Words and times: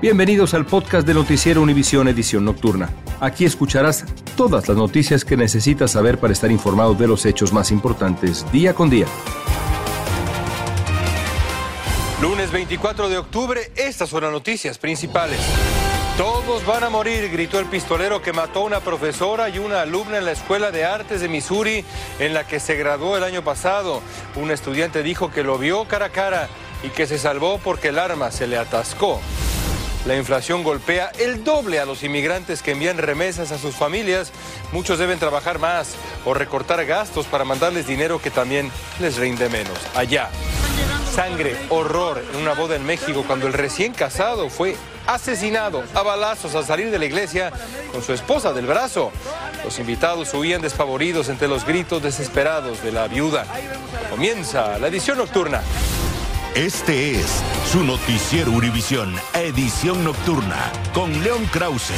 Bienvenidos 0.00 0.54
al 0.54 0.64
podcast 0.64 1.04
de 1.08 1.12
Noticiero 1.12 1.60
Univisión 1.60 2.06
Edición 2.06 2.44
Nocturna. 2.44 2.88
Aquí 3.18 3.44
escucharás 3.44 4.04
todas 4.36 4.68
las 4.68 4.76
noticias 4.76 5.24
que 5.24 5.36
necesitas 5.36 5.90
saber 5.90 6.18
para 6.18 6.32
estar 6.32 6.52
informado 6.52 6.94
de 6.94 7.08
los 7.08 7.26
hechos 7.26 7.52
más 7.52 7.72
importantes 7.72 8.46
día 8.52 8.74
con 8.74 8.90
día. 8.90 9.06
Lunes 12.22 12.52
24 12.52 13.08
de 13.08 13.18
octubre, 13.18 13.72
estas 13.74 14.08
son 14.08 14.22
las 14.22 14.30
noticias 14.30 14.78
principales. 14.78 15.40
Todos 16.16 16.64
van 16.64 16.84
a 16.84 16.90
morir, 16.90 17.28
gritó 17.32 17.58
el 17.58 17.66
pistolero 17.66 18.22
que 18.22 18.32
mató 18.32 18.60
a 18.60 18.66
una 18.66 18.78
profesora 18.78 19.48
y 19.48 19.58
una 19.58 19.80
alumna 19.80 20.18
en 20.18 20.26
la 20.26 20.32
Escuela 20.32 20.70
de 20.70 20.84
Artes 20.84 21.22
de 21.22 21.28
Missouri 21.28 21.84
en 22.20 22.34
la 22.34 22.46
que 22.46 22.60
se 22.60 22.76
graduó 22.76 23.16
el 23.16 23.24
año 23.24 23.42
pasado. 23.42 24.00
Un 24.36 24.52
estudiante 24.52 25.02
dijo 25.02 25.32
que 25.32 25.42
lo 25.42 25.58
vio 25.58 25.86
cara 25.86 26.06
a 26.06 26.10
cara 26.10 26.48
y 26.84 26.90
que 26.90 27.08
se 27.08 27.18
salvó 27.18 27.58
porque 27.58 27.88
el 27.88 27.98
arma 27.98 28.30
se 28.30 28.46
le 28.46 28.58
atascó. 28.58 29.20
La 30.08 30.16
inflación 30.16 30.62
golpea 30.62 31.12
el 31.18 31.44
doble 31.44 31.80
a 31.80 31.84
los 31.84 32.02
inmigrantes 32.02 32.62
que 32.62 32.70
envían 32.70 32.96
remesas 32.96 33.52
a 33.52 33.58
sus 33.58 33.74
familias. 33.74 34.32
Muchos 34.72 34.98
deben 34.98 35.18
trabajar 35.18 35.58
más 35.58 35.96
o 36.24 36.32
recortar 36.32 36.82
gastos 36.86 37.26
para 37.26 37.44
mandarles 37.44 37.86
dinero 37.86 38.18
que 38.18 38.30
también 38.30 38.72
les 39.00 39.18
rinde 39.18 39.50
menos. 39.50 39.78
Allá. 39.94 40.30
Sangre, 41.14 41.54
horror 41.68 42.24
en 42.32 42.40
una 42.40 42.54
boda 42.54 42.76
en 42.76 42.86
México 42.86 43.22
cuando 43.26 43.46
el 43.46 43.52
recién 43.52 43.92
casado 43.92 44.48
fue 44.48 44.76
asesinado 45.06 45.84
a 45.92 46.00
balazos 46.00 46.54
al 46.54 46.64
salir 46.64 46.90
de 46.90 46.98
la 46.98 47.04
iglesia 47.04 47.52
con 47.92 48.02
su 48.02 48.14
esposa 48.14 48.54
del 48.54 48.64
brazo. 48.64 49.12
Los 49.62 49.78
invitados 49.78 50.32
huían 50.32 50.62
despavoridos 50.62 51.28
entre 51.28 51.48
los 51.48 51.66
gritos 51.66 52.02
desesperados 52.02 52.82
de 52.82 52.92
la 52.92 53.08
viuda. 53.08 53.44
Comienza 54.08 54.78
la 54.78 54.88
edición 54.88 55.18
nocturna. 55.18 55.60
Este 56.58 57.20
es 57.20 57.40
su 57.70 57.84
noticiero 57.84 58.50
Univisión, 58.50 59.14
edición 59.32 60.02
nocturna, 60.02 60.72
con 60.92 61.22
León 61.22 61.44
Krause. 61.52 61.94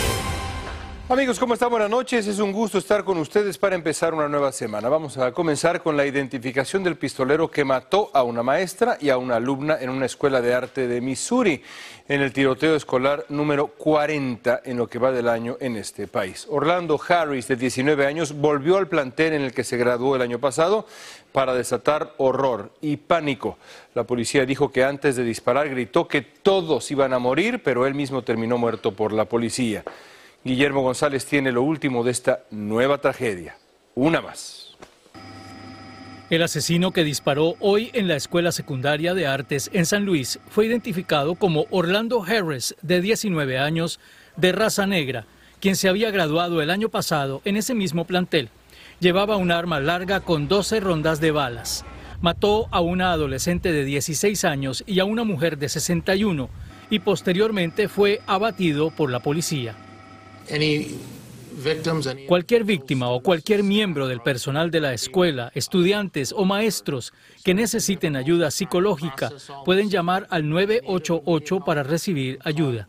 Amigos, 1.11 1.41
¿cómo 1.41 1.55
están? 1.55 1.71
Buenas 1.71 1.91
noches. 1.91 2.29
Es 2.29 2.39
un 2.39 2.53
gusto 2.53 2.79
estar 2.79 3.03
con 3.03 3.19
ustedes 3.19 3.59
para 3.59 3.75
empezar 3.75 4.15
una 4.15 4.29
nueva 4.29 4.53
semana. 4.53 4.89
Vamos 4.89 5.19
a 5.19 5.33
comenzar 5.33 5.83
con 5.83 5.97
la 5.97 6.07
identificación 6.07 6.85
del 6.85 6.95
pistolero 6.95 7.51
que 7.51 7.65
mató 7.65 8.13
a 8.15 8.23
una 8.23 8.45
maestra 8.45 8.97
y 9.01 9.11
a 9.11 9.19
una 9.19 9.35
alumna 9.35 9.77
en 9.81 9.91
una 9.91 10.07
escuela 10.07 10.41
de 10.41 10.55
arte 10.55 10.87
de 10.87 11.01
Missouri 11.01 11.65
en 12.07 12.21
el 12.21 12.33
tiroteo 12.33 12.77
escolar 12.77 13.25
número 13.29 13.67
40 13.67 14.61
en 14.65 14.77
lo 14.77 14.87
que 14.87 15.01
va 15.01 15.11
del 15.11 15.29
año 15.29 15.57
en 15.59 15.79
este 15.79 16.07
país. 16.07 16.47
Orlando 16.49 17.01
Harris, 17.09 17.49
de 17.49 17.57
19 17.57 18.07
años, 18.07 18.33
volvió 18.33 18.77
al 18.77 18.87
plantel 18.87 19.33
en 19.33 19.43
el 19.43 19.53
que 19.53 19.65
se 19.65 19.77
graduó 19.77 20.15
el 20.15 20.23
año 20.23 20.39
pasado 20.39 20.87
para 21.33 21.55
desatar 21.55 22.15
horror 22.19 22.71
y 22.81 22.99
pánico. 22.99 23.59
La 23.95 24.05
policía 24.05 24.47
dijo 24.47 24.71
que 24.71 24.85
antes 24.85 25.17
de 25.17 25.25
disparar 25.25 25.71
gritó 25.71 26.07
que 26.07 26.23
todos 26.23 26.89
iban 26.93 27.13
a 27.13 27.19
morir, 27.19 27.65
pero 27.65 27.85
él 27.85 27.97
mismo 27.97 28.23
terminó 28.23 28.59
muerto 28.59 28.93
por 28.93 29.13
la 29.13 29.25
policía. 29.25 29.83
Guillermo 30.43 30.81
González 30.81 31.27
tiene 31.27 31.53
lo 31.53 31.63
último 31.63 32.03
de 32.03 32.13
esta 32.13 32.45
nueva 32.51 32.99
tragedia. 32.99 33.57
Una 33.95 34.23
más. 34.23 34.69
El 36.31 36.43
asesino 36.43 36.93
que 36.93 37.05
disparó 37.05 37.57
hoy 37.61 37.91
en 37.93 38.09
la 38.09 38.17
Escuela 38.17 38.51
Secundaria 38.51 39.13
de 39.13 39.27
Artes 39.27 39.69
en 39.75 39.85
San 39.85 40.07
Luis 40.07 40.39
fue 40.49 40.67
identificado 40.67 41.35
como 41.35 41.67
Orlando 41.71 42.23
Harris, 42.23 42.75
de 42.81 43.03
19 43.03 43.59
años, 43.59 44.01
de 44.37 44.53
raza 44.53 44.87
negra, 44.87 45.27
quien 45.61 45.77
se 45.77 45.89
había 45.89 46.11
graduado 46.11 46.63
el 46.63 46.71
año 46.71 46.89
pasado 46.89 47.43
en 47.45 47.57
ese 47.57 47.75
mismo 47.75 48.07
plantel. 48.07 48.49
Llevaba 49.01 49.37
un 49.37 49.51
arma 49.51 49.79
larga 49.81 50.21
con 50.21 50.49
12 50.49 50.81
rondas 50.81 51.21
de 51.21 51.33
balas. 51.33 51.85
Mató 52.23 52.69
a 52.71 52.81
una 52.81 53.13
adolescente 53.13 53.73
de 53.73 53.85
16 53.85 54.45
años 54.45 54.85
y 54.87 55.01
a 55.01 55.05
una 55.05 55.25
mujer 55.25 55.59
de 55.59 55.69
61 55.69 56.49
y 56.89 57.01
posteriormente 57.01 57.89
fue 57.89 58.21
abatido 58.27 58.91
por 58.91 59.11
la 59.11 59.21
policía. 59.21 59.75
Cualquier 62.27 62.65
víctima 62.65 63.11
o 63.11 63.21
cualquier 63.23 63.63
miembro 63.63 64.07
del 64.09 64.21
personal 64.21 64.71
de 64.71 64.81
la 64.81 64.95
escuela, 64.95 65.51
estudiantes 65.55 66.33
o 66.33 66.45
maestros 66.45 67.13
que 67.45 67.55
necesiten 67.55 68.17
ayuda 68.17 68.51
psicológica 68.51 69.31
pueden 69.65 69.91
llamar 69.91 70.27
al 70.31 70.49
988 70.49 71.61
para 71.61 71.83
recibir 71.83 72.39
ayuda. 72.45 72.89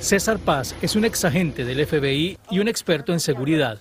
César 0.00 0.38
Paz 0.38 0.74
es 0.82 0.96
un 0.96 1.04
exagente 1.06 1.64
del 1.64 1.86
FBI 1.86 2.38
y 2.50 2.58
un 2.58 2.68
experto 2.68 3.12
en 3.12 3.20
seguridad. 3.20 3.80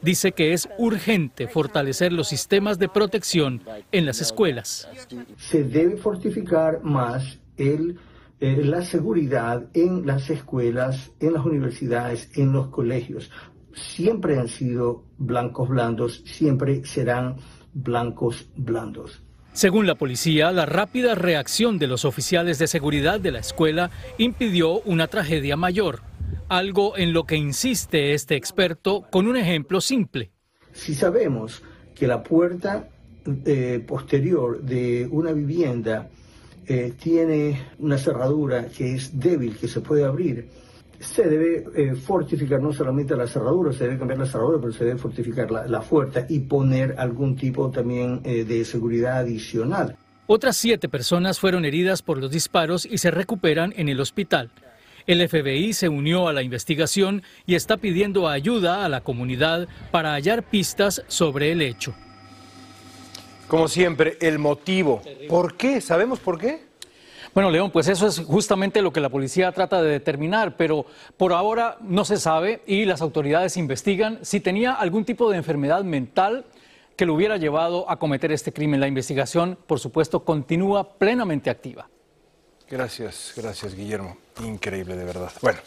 Dice 0.00 0.32
que 0.32 0.54
es 0.54 0.68
urgente 0.78 1.48
fortalecer 1.48 2.12
los 2.12 2.28
sistemas 2.28 2.78
de 2.78 2.88
protección 2.88 3.60
en 3.92 4.06
las 4.06 4.20
escuelas. 4.20 4.88
Se 5.36 5.64
debe 5.64 5.96
fortificar 5.96 6.82
más 6.82 7.38
el 7.58 7.98
eh, 8.40 8.62
la 8.64 8.82
seguridad 8.82 9.66
en 9.74 10.06
las 10.06 10.30
escuelas, 10.30 11.10
en 11.20 11.32
las 11.32 11.44
universidades, 11.44 12.30
en 12.36 12.52
los 12.52 12.68
colegios. 12.68 13.30
Siempre 13.74 14.38
han 14.38 14.48
sido 14.48 15.04
blancos 15.18 15.68
blandos, 15.68 16.22
siempre 16.24 16.84
serán 16.84 17.36
blancos 17.74 18.48
blandos. 18.56 19.22
Según 19.52 19.88
la 19.88 19.96
policía, 19.96 20.52
la 20.52 20.66
rápida 20.66 21.16
reacción 21.16 21.78
de 21.78 21.88
los 21.88 22.04
oficiales 22.04 22.60
de 22.60 22.68
seguridad 22.68 23.18
de 23.18 23.32
la 23.32 23.40
escuela 23.40 23.90
impidió 24.16 24.80
una 24.82 25.08
tragedia 25.08 25.56
mayor, 25.56 26.02
algo 26.48 26.96
en 26.96 27.12
lo 27.12 27.24
que 27.24 27.36
insiste 27.36 28.14
este 28.14 28.36
experto 28.36 29.04
con 29.10 29.26
un 29.26 29.36
ejemplo 29.36 29.80
simple. 29.80 30.30
Si 30.72 30.94
sabemos 30.94 31.62
que 31.96 32.06
la 32.06 32.22
puerta 32.22 32.88
eh, 33.44 33.84
posterior 33.86 34.62
de 34.62 35.08
una 35.10 35.32
vivienda 35.32 36.08
eh, 36.68 36.92
tiene 37.00 37.68
una 37.78 37.96
cerradura 37.98 38.66
que 38.66 38.94
es 38.94 39.18
débil, 39.18 39.56
que 39.56 39.68
se 39.68 39.80
puede 39.80 40.04
abrir, 40.04 40.48
se 41.00 41.28
debe 41.28 41.64
eh, 41.74 41.94
fortificar 41.94 42.60
no 42.60 42.72
solamente 42.72 43.16
la 43.16 43.26
cerradura, 43.26 43.72
se 43.72 43.84
debe 43.84 43.98
cambiar 43.98 44.18
la 44.18 44.26
cerradura, 44.26 44.58
pero 44.60 44.72
se 44.72 44.84
debe 44.84 44.98
fortificar 44.98 45.50
la, 45.50 45.66
la 45.66 45.80
puerta 45.80 46.26
y 46.28 46.40
poner 46.40 46.96
algún 46.98 47.36
tipo 47.36 47.70
también 47.70 48.20
eh, 48.24 48.44
de 48.44 48.64
seguridad 48.64 49.18
adicional. 49.18 49.96
Otras 50.26 50.56
siete 50.56 50.88
personas 50.88 51.38
fueron 51.38 51.64
heridas 51.64 52.02
por 52.02 52.18
los 52.18 52.30
disparos 52.30 52.84
y 52.84 52.98
se 52.98 53.10
recuperan 53.10 53.72
en 53.76 53.88
el 53.88 54.00
hospital. 54.00 54.50
El 55.06 55.26
FBI 55.26 55.72
se 55.72 55.88
unió 55.88 56.28
a 56.28 56.34
la 56.34 56.42
investigación 56.42 57.22
y 57.46 57.54
está 57.54 57.78
pidiendo 57.78 58.28
ayuda 58.28 58.84
a 58.84 58.90
la 58.90 59.00
comunidad 59.00 59.66
para 59.90 60.12
hallar 60.12 60.42
pistas 60.42 61.02
sobre 61.06 61.50
el 61.52 61.62
hecho. 61.62 61.94
Como 63.48 63.68
siempre, 63.68 64.16
el 64.20 64.38
motivo. 64.38 65.02
¿Por 65.28 65.56
qué? 65.56 65.80
¿Sabemos 65.80 66.20
por 66.20 66.38
qué? 66.38 66.68
Bueno, 67.34 67.50
León, 67.50 67.70
pues 67.70 67.88
eso 67.88 68.06
es 68.06 68.20
justamente 68.20 68.82
lo 68.82 68.92
que 68.92 69.00
la 69.00 69.10
policía 69.10 69.52
trata 69.52 69.82
de 69.82 69.90
determinar, 69.90 70.56
pero 70.56 70.86
por 71.16 71.32
ahora 71.32 71.76
no 71.80 72.04
se 72.04 72.16
sabe 72.16 72.62
y 72.66 72.84
las 72.84 73.00
autoridades 73.00 73.56
investigan 73.56 74.18
si 74.22 74.40
tenía 74.40 74.72
algún 74.72 75.04
tipo 75.04 75.30
de 75.30 75.36
enfermedad 75.36 75.84
mental 75.84 76.46
que 76.96 77.06
lo 77.06 77.14
hubiera 77.14 77.36
llevado 77.36 77.88
a 77.88 77.98
cometer 77.98 78.32
este 78.32 78.52
crimen. 78.52 78.80
La 78.80 78.88
investigación, 78.88 79.56
por 79.66 79.78
supuesto, 79.78 80.24
continúa 80.24 80.94
plenamente 80.94 81.48
activa. 81.48 81.88
Gracias, 82.68 83.32
gracias, 83.36 83.74
Guillermo. 83.74 84.16
Increíble, 84.44 84.96
de 84.96 85.04
verdad. 85.04 85.30
Bueno. 85.40 85.60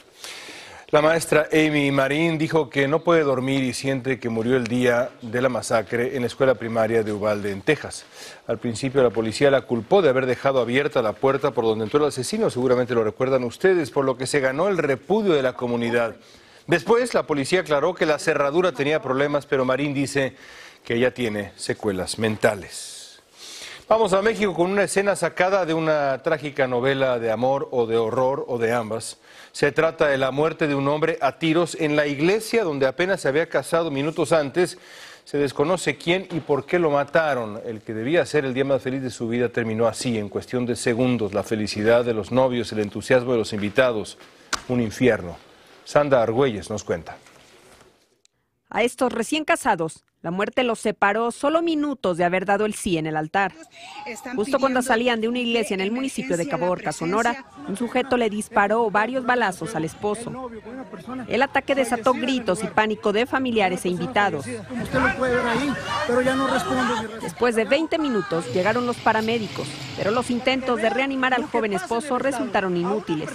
La 0.91 1.02
maestra 1.02 1.47
Amy 1.53 1.90
Marín 1.90 2.38
dijo 2.38 2.69
que 2.69 2.85
no 2.85 3.02
puede 3.02 3.24
dormir 3.24 3.63
y 3.63 3.72
siente 3.72 4.19
que 4.19 4.28
murió 4.28 4.57
el 4.57 4.66
día 4.66 5.09
de 5.22 5.41
la 5.41 5.47
masacre 5.47 6.18
en 6.18 6.24
la 6.24 6.28
escuela 6.28 6.56
primaria 6.56 7.02
de 7.02 7.13
Uvalde, 7.13 7.50
en 7.50 7.62
Texas. 7.62 8.03
Al 8.46 8.57
principio 8.57 9.02
la 9.02 9.09
policía 9.09 9.50
la 9.50 9.62
culpó 9.62 10.02
de 10.02 10.09
haber 10.09 10.25
dejado 10.25 10.59
abierta 10.59 11.02
la 11.02 11.13
puerta 11.13 11.52
por 11.52 11.63
donde 11.63 11.85
entró 11.85 12.02
el 12.02 12.09
asesino, 12.09 12.50
seguramente 12.50 12.94
lo 12.94 13.06
recuerdan 13.06 13.46
ustedes, 13.46 13.90
por 13.90 14.03
lo 14.03 14.18
que 14.18 14.28
se 14.28 14.41
ganó 14.41 14.68
el 14.68 14.78
repudio 14.78 15.31
de 15.31 15.41
la 15.41 15.53
comunidad. 15.53 16.18
Después 16.68 17.13
la 17.13 17.25
policía 17.25 17.62
aclaró 17.62 17.96
que 17.96 18.06
la 18.06 18.19
cerradura 18.19 18.73
tenía 18.73 19.02
problemas, 19.02 19.46
pero 19.46 19.63
Marín 19.63 19.94
dice 19.94 20.35
que 20.84 20.96
ella 20.96 21.13
tiene 21.13 21.53
secuelas 21.56 22.19
mentales. 22.19 23.01
Vamos 23.91 24.13
a 24.13 24.22
México 24.22 24.53
con 24.53 24.72
una 24.72 24.84
escena 24.84 25.18
sacada 25.18 25.66
de 25.66 25.74
una 25.74 26.24
trágica 26.24 26.66
novela 26.66 27.19
de 27.19 27.29
amor 27.29 27.68
o 27.72 27.85
de 27.85 27.97
horror 27.97 28.46
o 28.47 28.58
de 28.58 28.72
ambas. 28.72 29.17
Se 29.52 29.73
trata 29.73 30.08
de 30.08 30.17
la 30.17 30.32
muerte 30.32 30.70
de 30.70 30.76
un 30.76 30.88
hombre 30.88 31.17
a 31.20 31.38
tiros 31.40 31.76
en 31.78 31.97
la 31.97 32.08
iglesia 32.08 32.64
donde 32.64 32.88
apenas 32.88 33.20
se 33.20 33.28
había 33.28 33.49
casado 33.49 33.91
minutos 33.91 34.32
antes. 34.32 34.78
Se 35.26 35.38
desconoce 35.38 35.97
quién 35.97 36.26
y 36.32 36.40
por 36.40 36.66
qué 36.66 36.79
lo 36.79 36.90
mataron. 36.90 37.59
El 37.66 37.82
que 37.82 37.93
debía 37.93 38.26
ser 38.26 38.46
el 38.46 38.53
día 38.53 38.64
más 38.64 38.82
feliz 38.82 39.02
de 39.02 39.09
su 39.09 39.28
vida 39.28 39.49
terminó 39.49 39.88
así, 39.88 40.17
en 40.17 40.29
cuestión 40.29 40.66
de 40.66 40.78
segundos. 40.78 41.34
La 41.34 41.44
felicidad 41.44 42.05
de 42.05 42.14
los 42.14 42.32
novios, 42.32 42.72
el 42.72 42.79
entusiasmo 42.79 43.34
de 43.34 43.40
los 43.40 43.52
invitados. 43.52 44.17
Un 44.70 44.79
infierno. 44.79 45.35
Sandra 45.84 46.23
Argüelles 46.23 46.70
nos 46.70 46.85
cuenta. 46.85 47.17
A 48.70 48.84
estos 48.84 49.11
recién 49.11 49.44
casados 49.44 50.05
la 50.22 50.29
muerte 50.29 50.64
los 50.64 50.79
separó 50.79 51.32
solo 51.32 51.64
minutos 51.64 52.18
de 52.18 52.23
haber 52.23 52.46
dado 52.46 52.66
el 52.66 52.76
sí 52.76 52.97
en 52.97 53.08
el 53.08 53.18
altar. 53.18 53.53
Justo 54.35 54.59
cuando 54.59 54.84
salían 54.84 55.20
de 55.20 55.28
una 55.28 55.40
iglesia 55.40 55.73
en 55.73 55.82
el 55.82 55.91
municipio 55.91 56.38
de 56.38 56.47
Caborca, 56.47 56.91
Sonora, 56.91 57.46
un 57.68 57.76
sujeto 57.76 58.18
le 58.18 58.29
disparó 58.29 58.91
varios 58.91 59.26
balazos 59.26 59.76
al 59.76 59.84
esposo. 59.84 60.52
El 61.28 61.41
ataque 61.41 61.73
desató 61.73 62.14
gritos 62.14 62.64
y 62.64 62.68
pánico 62.68 63.14
de 63.14 63.26
familiares 63.26 63.85
e 63.85 63.90
invitados. 63.90 64.46
Después 67.22 67.56
de 67.56 67.66
20 67.66 67.97
minutos 67.97 68.53
llegaron 68.53 68.85
los 68.85 68.97
paramédicos, 68.97 69.68
pero 69.97 70.12
los 70.12 70.29
intentos 70.29 70.82
de 70.82 70.90
reanimar 70.91 71.34
al 71.34 71.46
joven 71.46 71.73
esposo 71.73 72.20
resultaron 72.20 72.78
inútiles. 72.78 73.29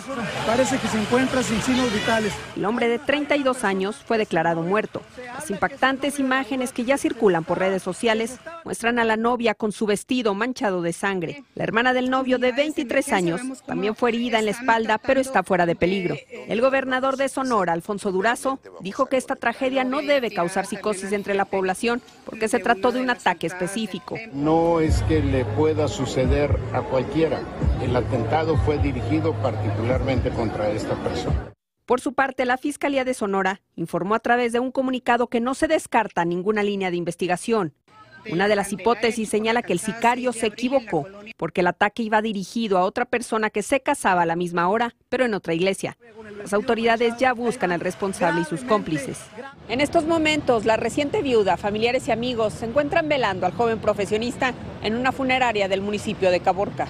Parece 0.47 0.79
que 0.79 0.87
se 0.87 1.01
encuentra 1.01 1.43
sin 1.43 1.61
signos 1.63 1.93
vitales. 1.93 2.33
El 2.55 2.65
hombre 2.65 2.87
de 2.87 3.01
32 3.01 3.65
años 3.65 3.97
fue 3.97 4.19
declarado 4.19 4.63
muerto. 4.63 5.03
Las 5.35 5.51
impactantes 5.51 6.21
imágenes 6.21 6.73
que 6.77 6.85
ya 6.85 6.99
circulan 6.99 7.43
por 7.43 7.59
redes 7.59 7.83
sociales 7.83 8.39
muestran 8.67 8.99
a 8.99 9.05
la 9.05 9.17
novia 9.17 9.55
con 9.55 9.73
su 9.73 9.87
vestido 9.87 10.35
manchado 10.35 10.83
de 10.83 10.93
sangre. 10.93 11.43
La 11.55 11.65
hermana 11.65 11.95
del 11.95 12.11
novio 12.11 12.39
de 12.39 12.53
23 12.53 13.13
años 13.15 13.41
también 13.65 13.97
fue 13.97 14.11
herida 14.11 14.41
en 14.41 14.45
la 14.45 14.51
espalda, 14.51 14.99
pero 14.99 15.19
está 15.19 15.43
fuera 15.43 15.65
de 15.65 15.75
peligro. 15.75 16.17
El 16.31 16.61
gobernador 16.61 17.17
de 17.17 17.31
Sonora, 17.31 17.73
Alfonso 17.73 18.13
Durazo, 18.13 18.59
dijo 18.81 19.07
que 19.07 19.17
esta 19.17 19.37
tragedia 19.37 19.85
no 19.85 20.03
debe 20.03 20.31
causar 20.31 20.67
psicosis 20.67 21.13
entre 21.13 21.33
la 21.33 21.47
población 21.47 22.03
porque 22.27 22.47
se 22.47 22.59
trató 22.59 22.93
de 22.93 23.01
un 23.01 23.09
ataque 23.09 23.47
específico. 23.47 24.19
No 24.35 24.81
es 24.81 25.01
que 25.05 25.23
le 25.23 25.47
pueda 25.47 25.89
suceder 25.89 26.59
a 26.75 26.83
cualquiera. 26.83 27.41
El 27.83 27.97
atentado 27.97 28.59
fue 28.59 28.77
dirigido 28.77 29.33
particularmente 29.41 30.29
contra 30.29 30.69
esta 30.69 30.95
persona. 31.03 31.56
Por 31.87 32.01
su 32.01 32.15
parte, 32.15 32.45
la 32.45 32.59
Fiscalía 32.59 33.05
de 33.05 33.15
Sonora 33.15 33.63
informó 33.77 34.17
a 34.17 34.19
través 34.19 34.53
de 34.53 34.59
un 34.59 34.73
comunicado 34.73 35.29
que 35.29 35.41
no 35.41 35.55
se 35.55 35.69
descarta 35.69 36.25
ninguna 36.25 36.65
línea 36.65 36.91
de 36.91 36.97
investigación. 36.97 37.75
Una 38.29 38.49
de 38.49 38.57
las 38.57 38.73
hipótesis 38.73 39.29
señala 39.29 39.63
que 39.63 39.73
el 39.73 39.79
sicario 39.79 40.33
se 40.33 40.49
equivocó 40.49 41.07
porque 41.37 41.61
el 41.61 41.69
ataque 41.69 42.03
iba 42.03 42.21
dirigido 42.23 42.77
a 42.77 42.83
otra 42.83 43.05
persona 43.05 43.51
que 43.51 43.63
se 43.63 43.81
casaba 43.81 44.23
a 44.23 44.27
la 44.27 44.35
misma 44.35 44.69
hora, 44.69 44.97
pero 45.09 45.25
en 45.25 45.35
otra 45.35 45.55
iglesia. 45.55 45.97
Las 46.39 46.53
autoridades 46.53 47.19
ya 47.19 47.33
buscan 47.33 47.71
al 47.71 47.79
responsable 47.79 48.41
y 48.41 48.45
sus 48.45 48.65
cómplices. 48.65 49.21
En 49.69 49.81
estos 49.81 50.07
momentos, 50.07 50.65
la 50.65 50.77
reciente 50.77 51.23
viuda, 51.23 51.57
familiares 51.57 52.09
y 52.09 52.11
amigos 52.11 52.55
se 52.55 52.67
encuentran 52.67 53.09
velando 53.09 53.47
al 53.47 53.53
joven 53.53 53.79
profesionista 53.79 54.55
en 54.83 54.97
una 54.97 55.13
funeraria 55.13 55.69
del 55.69 55.83
municipio 55.83 56.33
de 56.33 56.41
Caborca. 56.41 56.89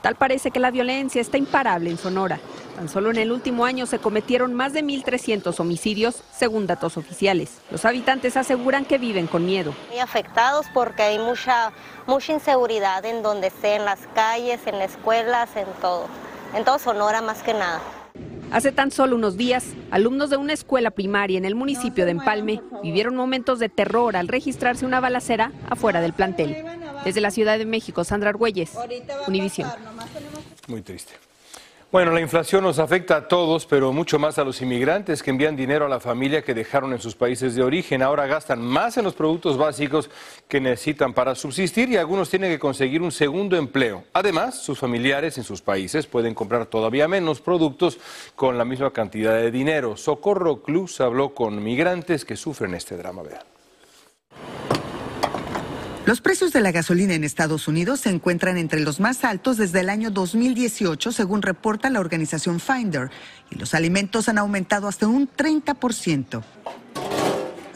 Tal 0.00 0.14
parece 0.14 0.50
que 0.50 0.60
la 0.60 0.70
violencia 0.70 1.20
está 1.20 1.36
imparable 1.36 1.90
en 1.90 1.98
Sonora. 1.98 2.40
Tan 2.76 2.90
solo 2.90 3.10
en 3.10 3.16
el 3.16 3.32
último 3.32 3.64
año 3.64 3.86
se 3.86 3.98
cometieron 3.98 4.52
más 4.52 4.74
de 4.74 4.84
1.300 4.84 5.58
homicidios, 5.60 6.22
según 6.30 6.66
datos 6.66 6.98
oficiales. 6.98 7.62
Los 7.70 7.86
habitantes 7.86 8.36
aseguran 8.36 8.84
que 8.84 8.98
viven 8.98 9.26
con 9.26 9.46
miedo. 9.46 9.74
Muy 9.88 9.98
afectados 9.98 10.66
porque 10.74 11.02
hay 11.02 11.18
mucha, 11.18 11.72
mucha 12.06 12.34
inseguridad 12.34 13.02
en 13.06 13.22
donde 13.22 13.46
esté, 13.46 13.76
en 13.76 13.86
las 13.86 14.00
calles, 14.14 14.60
en 14.66 14.78
las 14.78 14.90
escuelas, 14.90 15.56
en 15.56 15.64
todo. 15.80 16.06
En 16.54 16.66
todo 16.66 16.78
Sonora 16.78 17.22
más 17.22 17.42
que 17.42 17.54
nada. 17.54 17.80
Hace 18.52 18.72
tan 18.72 18.90
solo 18.90 19.16
unos 19.16 19.38
días, 19.38 19.68
alumnos 19.90 20.28
de 20.28 20.36
una 20.36 20.52
escuela 20.52 20.90
primaria 20.90 21.38
en 21.38 21.46
el 21.46 21.54
municipio 21.54 22.04
de 22.04 22.10
Empalme 22.10 22.60
vivieron 22.82 23.16
momentos 23.16 23.58
de 23.58 23.70
terror 23.70 24.16
al 24.16 24.28
registrarse 24.28 24.84
una 24.84 25.00
balacera 25.00 25.50
afuera 25.70 26.02
del 26.02 26.12
plantel. 26.12 26.62
Desde 27.06 27.22
la 27.22 27.30
Ciudad 27.30 27.56
de 27.56 27.64
México, 27.64 28.04
Sandra 28.04 28.28
Argüelles, 28.28 28.72
Univisión. 29.26 29.70
Muy 30.68 30.82
triste. 30.82 31.25
Bueno, 31.92 32.10
la 32.10 32.20
inflación 32.20 32.64
nos 32.64 32.80
afecta 32.80 33.14
a 33.14 33.28
todos, 33.28 33.64
pero 33.64 33.92
mucho 33.92 34.18
más 34.18 34.38
a 34.38 34.44
los 34.44 34.60
inmigrantes 34.60 35.22
que 35.22 35.30
envían 35.30 35.54
dinero 35.54 35.86
a 35.86 35.88
la 35.88 36.00
familia 36.00 36.42
que 36.42 36.52
dejaron 36.52 36.92
en 36.92 36.98
sus 36.98 37.14
países 37.14 37.54
de 37.54 37.62
origen. 37.62 38.02
Ahora 38.02 38.26
gastan 38.26 38.60
más 38.60 38.96
en 38.96 39.04
los 39.04 39.14
productos 39.14 39.56
básicos 39.56 40.10
que 40.48 40.60
necesitan 40.60 41.14
para 41.14 41.36
subsistir 41.36 41.88
y 41.88 41.96
algunos 41.96 42.28
tienen 42.28 42.50
que 42.50 42.58
conseguir 42.58 43.02
un 43.02 43.12
segundo 43.12 43.56
empleo. 43.56 44.02
Además, 44.12 44.60
sus 44.60 44.80
familiares 44.80 45.38
en 45.38 45.44
sus 45.44 45.62
países 45.62 46.08
pueden 46.08 46.34
comprar 46.34 46.66
todavía 46.66 47.06
menos 47.06 47.40
productos 47.40 48.00
con 48.34 48.58
la 48.58 48.64
misma 48.64 48.92
cantidad 48.92 49.34
de 49.34 49.52
dinero. 49.52 49.96
Socorro 49.96 50.62
Cruz 50.62 51.00
habló 51.00 51.34
con 51.34 51.62
migrantes 51.62 52.24
que 52.24 52.34
sufren 52.34 52.74
este 52.74 52.96
drama. 52.96 53.22
Vean. 53.22 53.55
Los 56.06 56.20
precios 56.20 56.52
de 56.52 56.60
la 56.60 56.70
gasolina 56.70 57.14
en 57.14 57.24
Estados 57.24 57.66
Unidos 57.66 57.98
se 57.98 58.10
encuentran 58.10 58.58
entre 58.58 58.78
los 58.78 59.00
más 59.00 59.24
altos 59.24 59.56
desde 59.56 59.80
el 59.80 59.90
año 59.90 60.12
2018, 60.12 61.10
según 61.10 61.42
reporta 61.42 61.90
la 61.90 61.98
organización 61.98 62.60
Finder, 62.60 63.10
y 63.50 63.56
los 63.56 63.74
alimentos 63.74 64.28
han 64.28 64.38
aumentado 64.38 64.86
hasta 64.86 65.08
un 65.08 65.28
30%. 65.28 66.44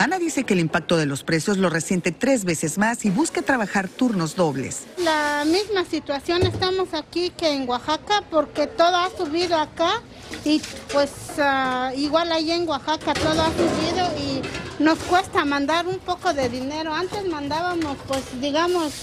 Ana 0.00 0.18
dice 0.18 0.44
que 0.44 0.54
el 0.54 0.60
impacto 0.60 0.96
de 0.96 1.04
los 1.04 1.24
precios 1.24 1.58
lo 1.58 1.68
resiente 1.68 2.10
tres 2.10 2.46
veces 2.46 2.78
más 2.78 3.04
y 3.04 3.10
busca 3.10 3.42
trabajar 3.42 3.86
turnos 3.86 4.34
dobles. 4.34 4.84
La 4.96 5.44
misma 5.44 5.84
situación 5.84 6.42
estamos 6.46 6.94
aquí 6.94 7.28
que 7.36 7.52
en 7.52 7.68
Oaxaca 7.68 8.24
porque 8.30 8.66
todo 8.66 8.96
ha 8.96 9.10
subido 9.10 9.58
acá 9.58 10.00
y 10.42 10.62
pues 10.90 11.10
uh, 11.36 11.94
igual 11.98 12.32
ahí 12.32 12.50
en 12.50 12.66
Oaxaca 12.66 13.12
todo 13.12 13.42
ha 13.42 13.50
subido 13.50 14.08
y 14.18 14.82
nos 14.82 14.98
cuesta 15.00 15.44
mandar 15.44 15.86
un 15.86 15.98
poco 15.98 16.32
de 16.32 16.48
dinero. 16.48 16.94
Antes 16.94 17.26
mandábamos, 17.26 17.98
pues 18.08 18.22
digamos, 18.40 18.94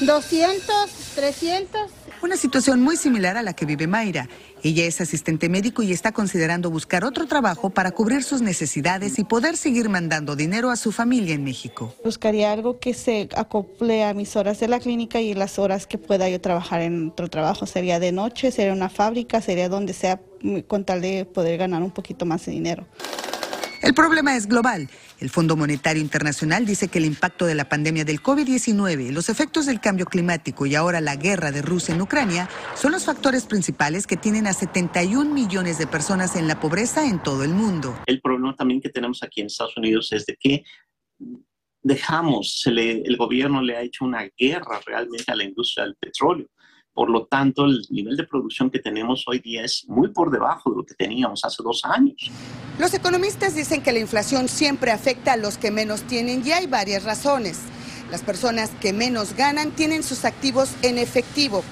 200, 0.00 0.66
300. 1.14 1.90
Una 2.22 2.36
situación 2.36 2.82
muy 2.82 2.98
similar 2.98 3.38
a 3.38 3.42
la 3.42 3.54
que 3.54 3.64
vive 3.64 3.86
Mayra. 3.86 4.28
Ella 4.66 4.84
es 4.84 5.00
asistente 5.00 5.48
médico 5.48 5.84
y 5.84 5.92
está 5.92 6.10
considerando 6.10 6.72
buscar 6.72 7.04
otro 7.04 7.28
trabajo 7.28 7.70
para 7.70 7.92
cubrir 7.92 8.24
sus 8.24 8.42
necesidades 8.42 9.16
y 9.20 9.22
poder 9.22 9.56
seguir 9.56 9.88
mandando 9.88 10.34
dinero 10.34 10.72
a 10.72 10.76
su 10.76 10.90
familia 10.90 11.36
en 11.36 11.44
México. 11.44 11.94
Buscaría 12.02 12.50
algo 12.50 12.80
que 12.80 12.92
se 12.92 13.28
acople 13.36 14.02
a 14.02 14.12
mis 14.12 14.34
horas 14.34 14.58
de 14.58 14.66
la 14.66 14.80
clínica 14.80 15.20
y 15.20 15.34
las 15.34 15.60
horas 15.60 15.86
que 15.86 15.98
pueda 15.98 16.28
yo 16.28 16.40
trabajar 16.40 16.80
en 16.80 17.10
otro 17.10 17.30
trabajo. 17.30 17.64
Sería 17.64 18.00
de 18.00 18.10
noche, 18.10 18.50
sería 18.50 18.72
una 18.72 18.88
fábrica, 18.88 19.40
sería 19.40 19.68
donde 19.68 19.92
sea 19.92 20.20
con 20.66 20.84
tal 20.84 21.00
de 21.00 21.26
poder 21.26 21.58
ganar 21.58 21.84
un 21.84 21.92
poquito 21.92 22.26
más 22.26 22.44
de 22.46 22.50
dinero. 22.50 22.88
El 23.86 23.94
problema 23.94 24.34
es 24.34 24.48
global. 24.48 24.88
El 25.20 25.30
Fondo 25.30 25.54
Monetario 25.54 26.02
Internacional 26.02 26.66
dice 26.66 26.88
que 26.88 26.98
el 26.98 27.04
impacto 27.04 27.46
de 27.46 27.54
la 27.54 27.68
pandemia 27.68 28.04
del 28.04 28.20
COVID-19, 28.20 29.12
los 29.12 29.28
efectos 29.28 29.66
del 29.66 29.80
cambio 29.80 30.06
climático 30.06 30.66
y 30.66 30.74
ahora 30.74 31.00
la 31.00 31.14
guerra 31.14 31.52
de 31.52 31.62
Rusia 31.62 31.94
en 31.94 32.00
Ucrania 32.00 32.48
son 32.74 32.90
los 32.90 33.04
factores 33.04 33.44
principales 33.44 34.08
que 34.08 34.16
tienen 34.16 34.48
a 34.48 34.54
71 34.54 35.32
millones 35.32 35.78
de 35.78 35.86
personas 35.86 36.34
en 36.34 36.48
la 36.48 36.58
pobreza 36.58 37.06
en 37.06 37.22
todo 37.22 37.44
el 37.44 37.50
mundo. 37.50 37.96
El 38.06 38.20
problema 38.20 38.56
también 38.56 38.80
que 38.80 38.88
tenemos 38.88 39.22
aquí 39.22 39.40
en 39.40 39.46
Estados 39.46 39.76
Unidos 39.76 40.10
es 40.10 40.26
de 40.26 40.34
que 40.34 40.64
dejamos, 41.80 42.64
el 42.66 43.16
gobierno 43.16 43.62
le 43.62 43.76
ha 43.76 43.82
hecho 43.82 44.04
una 44.04 44.28
guerra 44.36 44.80
realmente 44.84 45.30
a 45.30 45.36
la 45.36 45.44
industria 45.44 45.84
del 45.84 45.94
petróleo. 45.94 46.48
Por 46.96 47.10
lo 47.10 47.26
tanto, 47.26 47.66
el 47.66 47.86
nivel 47.90 48.16
de 48.16 48.24
producción 48.24 48.70
que 48.70 48.78
tenemos 48.78 49.24
hoy 49.26 49.38
día 49.40 49.62
es 49.62 49.84
muy 49.86 50.08
por 50.08 50.30
debajo 50.30 50.70
de 50.70 50.76
lo 50.76 50.86
que 50.86 50.94
teníamos 50.94 51.44
hace 51.44 51.62
dos 51.62 51.84
años. 51.84 52.30
Los 52.78 52.94
economistas 52.94 53.54
dicen 53.54 53.82
que 53.82 53.92
la 53.92 53.98
inflación 53.98 54.48
siempre 54.48 54.90
afecta 54.90 55.34
a 55.34 55.36
los 55.36 55.58
que 55.58 55.70
menos 55.70 56.04
tienen 56.04 56.42
y 56.42 56.52
hay 56.52 56.66
varias 56.66 57.04
razones. 57.04 57.58
Las 58.10 58.22
personas 58.22 58.70
que 58.80 58.94
menos 58.94 59.36
ganan 59.36 59.72
tienen 59.72 60.02
sus 60.02 60.24
activos 60.24 60.70
en 60.80 60.96
efectivo. 60.96 61.62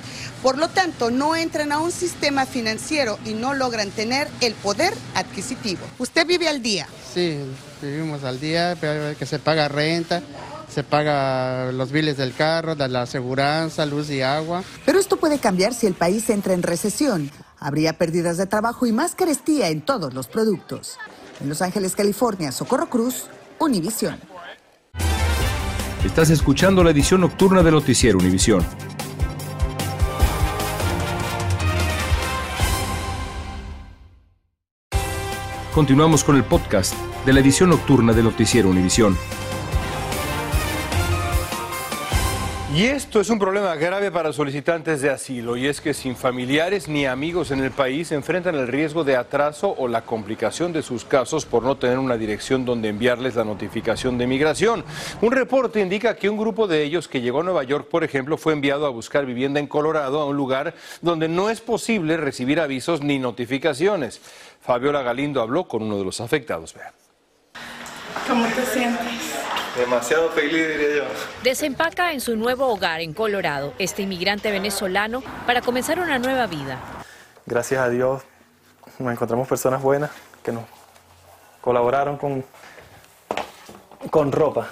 Por 0.42 0.58
lo 0.58 0.68
tanto, 0.68 1.10
no 1.10 1.34
entran 1.34 1.72
a 1.72 1.78
un 1.78 1.90
sistema 1.90 2.44
financiero 2.44 3.18
y 3.24 3.32
no 3.32 3.54
logran 3.54 3.88
tener 3.92 4.28
el 4.42 4.52
poder 4.52 4.92
adquisitivo. 5.14 5.86
¿Usted 5.98 6.26
vive 6.26 6.48
al 6.48 6.60
día? 6.60 6.86
Sí, 7.14 7.38
vivimos 7.80 8.24
al 8.24 8.38
día, 8.38 8.76
pero 8.78 9.16
que 9.16 9.24
se 9.24 9.38
paga 9.38 9.68
renta, 9.68 10.22
se 10.74 10.82
paga 10.82 11.70
los 11.70 11.92
biles 11.92 12.16
del 12.16 12.34
carro, 12.34 12.74
de 12.74 12.88
la 12.88 13.02
aseguranza, 13.02 13.86
luz 13.86 14.10
y 14.10 14.22
agua. 14.22 14.64
Pero 14.84 14.98
esto 14.98 15.16
puede 15.16 15.38
cambiar 15.38 15.72
si 15.72 15.86
el 15.86 15.94
país 15.94 16.28
entra 16.30 16.52
en 16.52 16.64
recesión. 16.64 17.30
Habría 17.60 17.96
pérdidas 17.96 18.38
de 18.38 18.46
trabajo 18.46 18.84
y 18.84 18.90
más 18.90 19.14
carestía 19.14 19.68
en 19.68 19.82
todos 19.82 20.12
los 20.14 20.26
productos. 20.26 20.98
En 21.40 21.48
Los 21.48 21.62
Ángeles, 21.62 21.94
California, 21.94 22.50
Socorro 22.50 22.90
Cruz, 22.90 23.26
Univisión. 23.60 24.18
Estás 26.04 26.30
escuchando 26.30 26.82
la 26.82 26.90
edición 26.90 27.20
nocturna 27.20 27.62
de 27.62 27.70
Noticiero 27.70 28.18
Univisión. 28.18 28.66
Continuamos 35.72 36.24
con 36.24 36.34
el 36.34 36.42
podcast 36.42 36.94
de 37.24 37.32
la 37.32 37.38
edición 37.38 37.70
nocturna 37.70 38.12
de 38.12 38.24
Noticiero 38.24 38.68
Univisión. 38.68 39.16
Y 42.74 42.86
esto 42.86 43.20
es 43.20 43.30
un 43.30 43.38
problema 43.38 43.76
grave 43.76 44.10
para 44.10 44.32
solicitantes 44.32 45.00
de 45.00 45.08
asilo 45.08 45.56
y 45.56 45.68
es 45.68 45.80
que 45.80 45.94
sin 45.94 46.16
familiares 46.16 46.88
ni 46.88 47.06
amigos 47.06 47.52
en 47.52 47.60
el 47.62 47.70
país 47.70 48.10
enfrentan 48.10 48.56
el 48.56 48.66
riesgo 48.66 49.04
de 49.04 49.16
atraso 49.16 49.72
o 49.78 49.86
la 49.86 50.04
complicación 50.04 50.72
de 50.72 50.82
sus 50.82 51.04
casos 51.04 51.46
por 51.46 51.62
no 51.62 51.76
tener 51.76 52.00
una 52.00 52.16
dirección 52.16 52.64
donde 52.64 52.88
enviarles 52.88 53.36
la 53.36 53.44
notificación 53.44 54.18
de 54.18 54.26
migración. 54.26 54.84
Un 55.20 55.30
reporte 55.30 55.78
indica 55.80 56.16
que 56.16 56.28
un 56.28 56.36
grupo 56.36 56.66
de 56.66 56.82
ellos 56.82 57.06
que 57.06 57.20
llegó 57.20 57.42
a 57.42 57.44
Nueva 57.44 57.62
York, 57.62 57.86
por 57.88 58.02
ejemplo, 58.02 58.36
fue 58.36 58.54
enviado 58.54 58.86
a 58.86 58.90
buscar 58.90 59.24
vivienda 59.24 59.60
en 59.60 59.68
Colorado, 59.68 60.20
a 60.20 60.26
un 60.26 60.36
lugar 60.36 60.74
donde 61.00 61.28
no 61.28 61.50
es 61.50 61.60
posible 61.60 62.16
recibir 62.16 62.58
avisos 62.58 63.02
ni 63.02 63.20
notificaciones. 63.20 64.20
Fabiola 64.60 65.02
Galindo 65.02 65.40
habló 65.40 65.68
con 65.68 65.84
uno 65.84 65.96
de 65.96 66.04
los 66.04 66.20
afectados. 66.20 66.74
Vean. 66.74 66.92
¿Cómo 68.26 68.46
te 68.48 68.66
sientes? 68.66 69.43
Demasiado 69.76 70.30
feliz, 70.30 70.68
diría 70.68 70.96
yo. 70.96 71.04
Desempaca 71.42 72.12
en 72.12 72.20
su 72.20 72.36
nuevo 72.36 72.68
hogar 72.68 73.00
en 73.00 73.12
Colorado 73.12 73.72
este 73.78 74.02
inmigrante 74.02 74.50
venezolano 74.50 75.22
para 75.46 75.62
comenzar 75.62 75.98
una 75.98 76.18
nueva 76.18 76.46
vida. 76.46 76.78
Gracias 77.46 77.80
a 77.80 77.88
Dios 77.88 78.22
nos 78.98 79.12
encontramos 79.12 79.48
personas 79.48 79.82
buenas 79.82 80.10
que 80.42 80.52
nos 80.52 80.64
colaboraron 81.60 82.16
con, 82.16 82.44
con 84.10 84.30
ropa. 84.30 84.68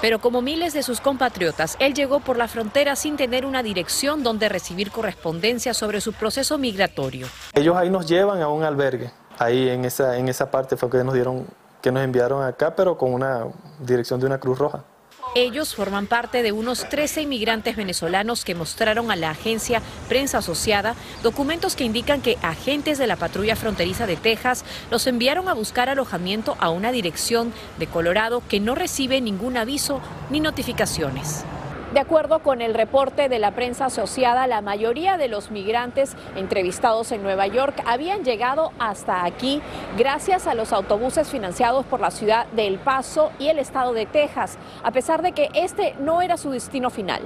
Pero 0.00 0.20
como 0.20 0.42
miles 0.42 0.74
de 0.74 0.82
sus 0.82 1.00
compatriotas, 1.00 1.76
él 1.78 1.94
llegó 1.94 2.20
por 2.20 2.36
la 2.36 2.48
frontera 2.48 2.96
sin 2.96 3.16
tener 3.16 3.46
una 3.46 3.62
dirección 3.62 4.22
donde 4.22 4.48
recibir 4.48 4.90
correspondencia 4.90 5.72
sobre 5.72 6.00
su 6.00 6.12
proceso 6.12 6.58
migratorio. 6.58 7.26
Ellos 7.54 7.76
ahí 7.76 7.88
nos 7.88 8.06
llevan 8.06 8.42
a 8.42 8.48
un 8.48 8.62
albergue. 8.62 9.10
Ahí 9.38 9.68
en 9.68 9.84
esa, 9.84 10.18
en 10.18 10.28
esa 10.28 10.50
parte 10.50 10.76
fue 10.76 10.90
que 10.90 11.02
nos 11.02 11.14
dieron, 11.14 11.46
que 11.86 11.92
nos 11.92 12.02
enviaron 12.02 12.42
acá, 12.42 12.74
pero 12.74 12.98
con 12.98 13.14
una 13.14 13.46
dirección 13.78 14.18
de 14.18 14.26
una 14.26 14.40
Cruz 14.40 14.58
Roja. 14.58 14.82
Ellos 15.36 15.76
forman 15.76 16.08
parte 16.08 16.42
de 16.42 16.50
unos 16.50 16.88
13 16.88 17.22
inmigrantes 17.22 17.76
venezolanos 17.76 18.44
que 18.44 18.56
mostraron 18.56 19.12
a 19.12 19.14
la 19.14 19.30
agencia 19.30 19.80
Prensa 20.08 20.38
Asociada 20.38 20.96
documentos 21.22 21.76
que 21.76 21.84
indican 21.84 22.22
que 22.22 22.38
agentes 22.42 22.98
de 22.98 23.06
la 23.06 23.14
patrulla 23.14 23.54
fronteriza 23.54 24.08
de 24.08 24.16
Texas 24.16 24.64
los 24.90 25.06
enviaron 25.06 25.48
a 25.48 25.54
buscar 25.54 25.88
alojamiento 25.88 26.56
a 26.58 26.70
una 26.70 26.90
dirección 26.90 27.52
de 27.78 27.86
Colorado 27.86 28.42
que 28.48 28.58
no 28.58 28.74
recibe 28.74 29.20
ningún 29.20 29.56
aviso 29.56 30.00
ni 30.28 30.40
notificaciones. 30.40 31.44
De 31.96 32.02
acuerdo 32.02 32.40
con 32.40 32.60
el 32.60 32.74
reporte 32.74 33.30
de 33.30 33.38
la 33.38 33.52
prensa 33.52 33.86
asociada, 33.86 34.46
la 34.46 34.60
mayoría 34.60 35.16
de 35.16 35.28
los 35.28 35.50
migrantes 35.50 36.14
entrevistados 36.36 37.10
en 37.10 37.22
Nueva 37.22 37.46
York 37.46 37.82
habían 37.86 38.22
llegado 38.22 38.70
hasta 38.78 39.24
aquí 39.24 39.62
gracias 39.96 40.46
a 40.46 40.52
los 40.52 40.74
autobuses 40.74 41.30
financiados 41.30 41.86
por 41.86 42.00
la 42.00 42.10
ciudad 42.10 42.48
de 42.48 42.66
El 42.66 42.78
Paso 42.78 43.32
y 43.38 43.48
el 43.48 43.58
estado 43.58 43.94
de 43.94 44.04
Texas, 44.04 44.58
a 44.82 44.90
pesar 44.90 45.22
de 45.22 45.32
que 45.32 45.48
este 45.54 45.94
no 45.98 46.20
era 46.20 46.36
su 46.36 46.50
destino 46.50 46.90
final. 46.90 47.22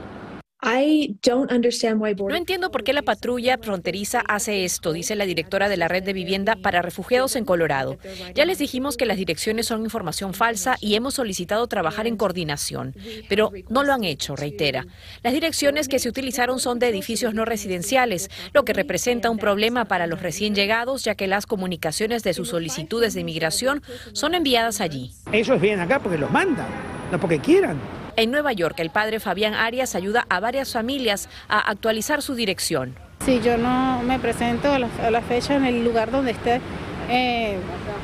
No 2.29 2.37
entiendo 2.37 2.71
por 2.71 2.85
qué 2.85 2.93
la 2.93 3.03
patrulla 3.03 3.59
fronteriza 3.59 4.21
hace 4.21 4.65
esto, 4.65 4.93
dice 4.93 5.17
la 5.17 5.25
directora 5.25 5.71
de 5.71 5.79
la 5.79 5.89
red 5.89 6.03
de 6.03 6.13
vivienda 6.13 6.57
para 6.57 6.83
refugiados 6.83 7.35
en 7.37 7.47
Colorado. 7.47 7.99
Ya 8.35 8.45
les 8.45 8.59
dijimos 8.59 8.97
que 8.99 9.07
las 9.07 9.17
direcciones 9.17 9.67
son 9.67 9.83
información 9.85 10.35
falsa 10.35 10.77
y 10.81 10.97
hemos 10.97 11.15
solicitado 11.15 11.67
trabajar 11.67 12.07
en 12.07 12.17
coordinación, 12.17 12.95
pero 13.29 13.53
no 13.71 13.85
lo 13.85 13.95
han 13.95 14.05
hecho, 14.05 14.37
reitera. 14.37 14.87
Las 15.23 15.33
direcciones 15.33 15.89
que 15.89 15.99
se 15.99 16.11
utilizaron 16.11 16.61
son 16.61 16.79
de 16.79 16.89
edificios 16.89 17.33
no 17.33 17.47
residenciales, 17.47 18.29
lo 18.53 18.65
que 18.65 18.75
representa 18.75 19.31
un 19.31 19.39
problema 19.39 19.87
para 19.87 20.07
los 20.07 20.21
recién 20.21 20.55
llegados, 20.55 21.05
ya 21.05 21.15
que 21.15 21.27
las 21.27 21.47
comunicaciones 21.47 22.23
de 22.23 22.35
sus 22.35 22.49
solicitudes 22.49 23.15
de 23.15 23.23
inmigración 23.23 23.83
son 24.13 24.35
enviadas 24.35 24.81
allí. 24.81 25.13
Eso 25.33 25.55
es 25.55 25.61
bien 25.61 25.81
acá 25.81 26.01
porque 26.01 26.19
los 26.19 26.31
mandan, 26.31 26.69
no 27.11 27.19
porque 27.19 27.39
quieran. 27.39 27.79
En 28.21 28.31
Nueva 28.31 28.53
York, 28.53 28.79
el 28.81 28.91
padre 28.91 29.19
Fabián 29.19 29.55
Arias 29.55 29.95
ayuda 29.95 30.27
a 30.29 30.41
varias 30.41 30.75
familias 30.75 31.31
a 31.49 31.59
actualizar 31.59 32.21
su 32.21 32.35
dirección. 32.35 32.95
Si 33.25 33.41
yo 33.41 33.57
no 33.57 34.03
me 34.03 34.19
presento 34.19 34.71
a 34.71 34.79
la, 34.79 35.23
fecha 35.23 35.57
en 35.57 35.65
el 35.65 35.83
lugar 35.83 36.11
donde 36.11 36.33
esté, 36.33 36.61
eh, 37.09 37.57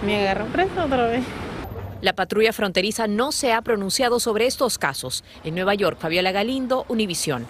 me 0.07 0.23
agarran 0.23 0.49
preso 0.49 0.87
otra 0.87 1.09
vez. 1.09 1.23
La 2.01 2.15
patrulla 2.15 2.55
fronteriza 2.55 3.07
no 3.07 3.31
se 3.31 3.53
ha 3.53 3.61
pronunciado 3.61 4.19
sobre 4.19 4.47
estos 4.47 4.79
casos. 4.79 5.23
En 5.45 5.55
Nueva 5.55 5.75
York, 5.75 5.99
Fabiola 6.01 6.33
Galindo, 6.33 6.87
Univisión. 6.89 7.47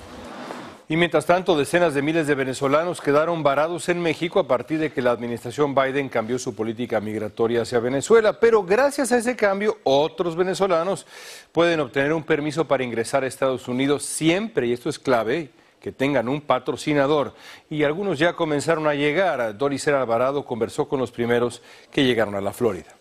Y 0.89 0.97
mientras 0.97 1.27
tanto, 1.27 1.59
decenas 1.59 1.95
de 1.95 2.03
miles 2.03 2.29
de 2.29 2.37
venezolanos 2.37 3.01
quedaron 3.01 3.43
varados 3.43 3.89
en 3.89 4.01
México 4.01 4.39
a 4.39 4.47
partir 4.47 4.79
de 4.79 4.93
que 4.93 5.03
la 5.03 5.11
administración 5.11 5.75
Biden 5.75 6.09
cambió 6.09 6.39
su 6.39 6.55
política 6.55 7.01
migratoria 7.01 7.63
hacia 7.63 7.81
Venezuela. 7.81 8.39
Pero 8.39 8.63
gracias 8.63 9.11
a 9.11 9.19
ese 9.19 9.35
cambio, 9.35 9.79
otros 9.83 10.37
venezolanos 10.37 11.05
pueden 11.51 11.81
obtener 11.81 12.13
un 12.13 12.23
permiso 12.23 12.69
para 12.69 12.85
ingresar 12.85 13.25
a 13.25 13.27
Estados 13.27 13.67
Unidos 13.67 14.05
siempre, 14.05 14.69
y 14.69 14.73
esto 14.73 14.89
es 14.89 15.01
clave, 15.01 15.51
que 15.81 15.91
tengan 15.91 16.29
un 16.29 16.41
patrocinador. 16.41 17.35
Y 17.69 17.83
algunos 17.83 18.21
ya 18.21 18.35
comenzaron 18.35 18.87
a 18.87 18.95
llegar. 18.95 19.59
Doris 19.59 19.89
Alvarado 19.89 20.45
conversó 20.45 20.87
con 20.89 21.01
los 21.01 21.11
primeros 21.11 21.63
que 21.91 22.05
llegaron 22.05 22.37
a 22.37 22.41
la 22.41 22.53
Florida 22.53 22.96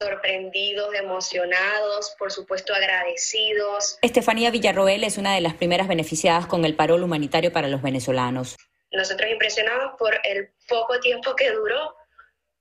sorprendidos, 0.00 0.94
emocionados, 0.94 2.14
por 2.18 2.32
supuesto 2.32 2.74
agradecidos. 2.74 3.98
Estefanía 4.02 4.50
Villarroel 4.50 5.04
es 5.04 5.18
una 5.18 5.34
de 5.34 5.40
las 5.40 5.54
primeras 5.54 5.88
beneficiadas 5.88 6.46
con 6.46 6.64
el 6.64 6.74
parol 6.74 7.02
humanitario 7.02 7.52
para 7.52 7.68
los 7.68 7.82
venezolanos. 7.82 8.56
Nosotros 8.90 9.30
impresionados 9.30 9.92
por 9.98 10.14
el 10.24 10.50
poco 10.68 11.00
tiempo 11.00 11.34
que 11.34 11.50
duró 11.50 11.96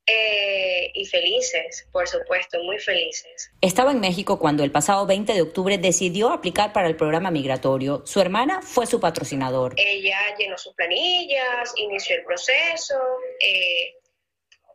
eh, 0.06 0.92
y 0.94 1.06
felices, 1.06 1.88
por 1.92 2.08
supuesto, 2.08 2.62
muy 2.64 2.78
felices. 2.78 3.52
Estaba 3.62 3.92
en 3.92 4.02
México 4.02 4.38
cuando 4.38 4.64
el 4.64 4.72
pasado 4.72 5.06
20 5.06 5.34
de 5.34 5.42
octubre 5.42 5.78
decidió 5.78 6.32
aplicar 6.32 6.74
para 6.74 6.88
el 6.88 6.98
programa 6.98 7.32
migratorio. 7.32 8.02
Su 8.06 8.20
hermana 8.20 8.62
fue 8.62 8.86
su 8.86 9.00
patrocinador. 9.00 9.74
Ella 9.78 10.18
llenó 10.38 10.58
sus 10.58 10.74
planillas, 10.74 11.74
inició 11.78 12.18
el 12.18 12.26
proceso. 12.26 12.96
Eh, 13.40 13.96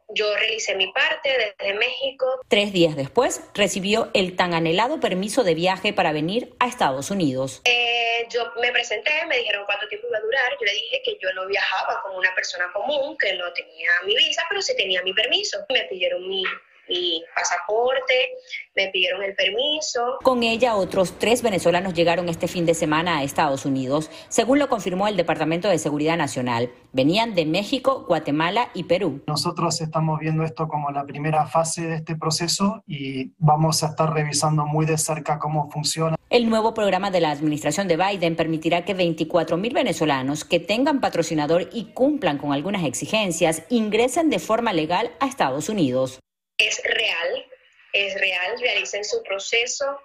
yo 0.09 0.35
realicé 0.35 0.75
mi 0.75 0.91
parte 0.93 1.55
desde 1.59 1.75
México. 1.75 2.27
Tres 2.49 2.73
días 2.73 2.97
después 2.97 3.43
recibió 3.55 4.11
el 4.15 4.37
tan 4.37 4.55
anhelado 4.55 5.00
permiso 5.00 5.45
de 5.45 5.55
viaje 5.55 5.93
para 5.93 6.12
venir 6.12 6.55
a 6.59 6.67
Estados 6.67 7.11
Unidos. 7.11 7.61
Eh, 7.65 8.27
yo 8.31 8.50
me 8.61 8.73
presenté, 8.73 9.11
me 9.27 9.38
dijeron 9.38 9.65
cuánto 9.67 9.87
tiempo 9.88 10.07
iba 10.09 10.19
a 10.19 10.23
durar. 10.23 10.53
Yo 10.59 10.67
le 10.67 10.73
dije 10.73 11.03
que 11.05 11.19
yo 11.21 11.33
no 11.35 11.47
viajaba 11.47 12.03
como 12.03 12.19
una 12.19 12.35
persona 12.35 12.71
común, 12.73 13.17
que 13.19 13.35
no 13.35 13.53
tenía 13.53 13.91
mi 14.05 14.17
visa, 14.17 14.43
pero 14.49 14.62
sí 14.62 14.75
tenía 14.77 15.03
mi 15.03 15.12
permiso. 15.12 15.59
Me 15.69 15.85
pidieron 15.85 16.27
mi 16.29 16.43
mi 16.88 17.23
pasaporte, 17.35 18.30
me 18.75 18.88
pidieron 18.88 19.23
el 19.23 19.35
permiso. 19.35 20.18
Con 20.23 20.42
ella 20.42 20.76
otros 20.76 21.18
tres 21.18 21.42
venezolanos 21.42 21.95
llegaron 21.95 22.28
este 22.28 22.49
fin 22.49 22.66
de 22.66 22.75
semana 22.75 23.18
a 23.18 23.23
Estados 23.23 23.64
Unidos, 23.64 24.11
según 24.28 24.59
lo 24.59 24.68
confirmó 24.68 25.09
el 25.09 25.16
Departamento 25.16 25.68
de 25.68 25.78
Seguridad 25.78 26.16
Nacional. 26.16 26.71
Venían 26.92 27.35
de 27.35 27.47
México, 27.47 28.04
Guatemala 28.07 28.71
y 28.75 28.85
Perú. 28.85 29.23
Nosotros 29.26 29.80
estamos 29.80 30.21
viendo 30.21 30.45
esto 30.45 30.68
como 30.68 30.90
la 30.90 31.04
primera 31.04 31.47
fase 31.47 31.83
de 31.83 31.97
este 31.97 32.16
proceso 32.16 32.83
y 32.87 33.33
vamos 33.38 33.83
a 33.83 33.88
estar 33.88 34.12
revisando 34.12 34.64
muy 34.66 34.87
de 34.87 34.99
cerca 34.99 35.38
cómo 35.38 35.71
funciona. 35.71 36.16
El 36.30 36.50
nuevo 36.50 36.75
programa 36.75 37.11
de 37.11 37.21
la 37.21 37.30
administración 37.30 37.88
de 37.88 37.97
Biden 37.97 38.37
permitirá 38.37 38.85
que 38.85 38.92
24 38.92 39.57
mil 39.57 39.73
venezolanos 39.73 40.45
que 40.45 40.61
tengan 40.61 41.00
patrocinador 41.00 41.71
y 41.73 41.87
cumplan 41.95 42.37
con 42.37 42.52
algunas 42.52 42.85
exigencias 42.85 43.62
ingresen 43.71 44.28
de 44.28 44.38
forma 44.38 44.73
legal 44.73 45.11
a 45.21 45.26
Estados 45.26 45.71
Unidos 45.71 46.21
es 46.59 46.83
real, 46.85 47.47
es 47.93 48.15
real, 48.21 48.61
realicen 48.61 49.05
su 49.05 49.23
proceso, 49.23 49.99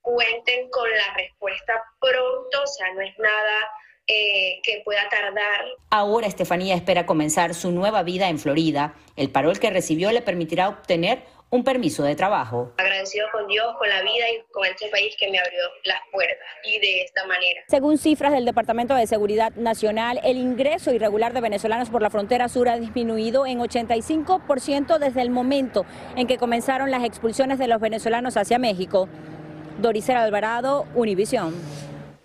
cuenten 0.00 0.68
con 0.70 0.90
la 0.90 1.14
respuesta 1.14 1.82
pronto, 2.00 2.62
o 2.62 2.66
sea, 2.66 2.92
no 2.92 3.00
es 3.00 3.16
nada 3.18 3.70
eh, 4.08 4.60
que 4.64 4.82
pueda 4.84 5.08
tardar. 5.08 5.64
Ahora 5.90 6.26
Estefanía 6.26 6.74
espera 6.74 7.06
comenzar 7.06 7.54
su 7.54 7.70
nueva 7.70 8.02
vida 8.02 8.28
en 8.28 8.38
Florida. 8.38 8.94
El 9.16 9.30
parol 9.30 9.60
que 9.60 9.70
recibió 9.70 10.10
le 10.10 10.22
permitirá 10.22 10.68
obtener 10.68 11.22
un 11.52 11.64
permiso 11.64 12.02
de 12.02 12.16
trabajo. 12.16 12.72
Agradecido 12.78 13.26
con 13.30 13.46
Dios, 13.46 13.66
con 13.78 13.86
la 13.86 14.00
vida 14.00 14.24
y 14.30 14.52
con 14.52 14.64
este 14.64 14.88
país 14.88 15.14
que 15.18 15.30
me 15.30 15.38
abrió 15.38 15.60
las 15.84 16.00
puertas 16.10 16.48
y 16.64 16.80
de 16.80 17.02
esta 17.02 17.26
manera. 17.26 17.60
Según 17.68 17.98
cifras 17.98 18.32
del 18.32 18.46
Departamento 18.46 18.94
de 18.94 19.06
Seguridad 19.06 19.52
Nacional, 19.54 20.18
el 20.24 20.38
ingreso 20.38 20.94
irregular 20.94 21.34
de 21.34 21.42
venezolanos 21.42 21.90
por 21.90 22.00
la 22.00 22.08
frontera 22.08 22.48
sur 22.48 22.70
ha 22.70 22.78
disminuido 22.78 23.44
en 23.44 23.58
85% 23.58 24.98
desde 24.98 25.20
el 25.20 25.28
momento 25.28 25.84
en 26.16 26.26
que 26.26 26.38
comenzaron 26.38 26.90
las 26.90 27.04
expulsiones 27.04 27.58
de 27.58 27.68
los 27.68 27.80
venezolanos 27.82 28.38
hacia 28.38 28.58
México. 28.58 29.10
Doricera 29.78 30.22
Alvarado, 30.22 30.86
Univisión. 30.94 31.54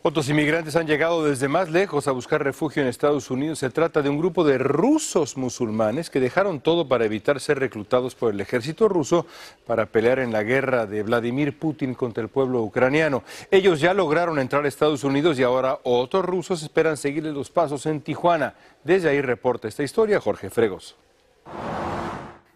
Otros 0.08 0.30
inmigrantes 0.30 0.78
han 0.78 0.88
llegado 0.88 1.26
desde 1.26 1.50
más 1.50 1.70
lejos 1.70 2.08
a 2.08 2.14
buscar 2.14 2.42
refugio 2.42 2.82
en 2.82 2.88
Estados 2.88 3.30
Unidos. 3.30 3.60
Se 3.60 3.70
trata 3.70 4.02
de 4.02 4.08
un 4.08 4.18
grupo 4.18 4.46
de 4.46 4.58
rusos 4.58 5.36
musulmanes 5.36 6.10
que 6.10 6.22
dejaron 6.22 6.62
todo 6.62 6.88
para 6.88 7.04
evitar 7.04 7.42
ser 7.42 7.60
reclutados 7.60 8.16
por 8.16 8.34
el 8.34 8.40
ejército 8.40 8.88
ruso 8.88 9.26
para 9.66 9.86
pelear 9.88 10.20
en 10.20 10.32
la 10.32 10.44
guerra 10.44 10.86
de 10.86 11.04
Vladimir 11.04 11.60
Putin 11.60 11.94
contra 11.94 12.24
el 12.24 12.30
pueblo 12.30 12.62
ucraniano. 12.62 13.24
Ellos 13.52 13.82
ya 13.82 13.94
lograron 13.94 14.40
entrar 14.40 14.64
a 14.64 14.70
Estados 14.70 15.04
Unidos 15.04 15.38
y 15.40 15.44
ahora 15.44 15.78
otros 15.84 16.24
rusos 16.24 16.64
esperan 16.64 16.96
seguirles 16.96 17.34
los 17.34 17.50
pasos 17.50 17.86
en 17.86 18.00
Tijuana. 18.00 18.54
Desde 18.86 19.10
ahí 19.10 19.20
reporta 19.20 19.68
esta 19.68 19.84
historia 19.84 20.22
Jorge 20.22 20.50
Fregos. 20.50 20.96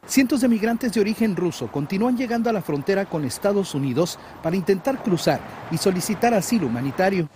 Cientos 0.07 0.41
de 0.41 0.47
migrantes 0.47 0.91
de 0.93 0.99
origen 0.99 1.35
ruso 1.35 1.71
continúan 1.71 2.17
llegando 2.17 2.49
a 2.49 2.53
la 2.53 2.61
frontera 2.61 3.05
con 3.05 3.23
Estados 3.23 3.75
Unidos 3.75 4.17
para 4.41 4.55
intentar 4.55 5.03
cruzar 5.03 5.39
y 5.69 5.77
solicitar 5.77 6.33
asilo 6.33 6.67
humanitario. 6.67 7.29